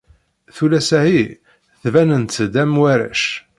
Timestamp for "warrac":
2.81-3.23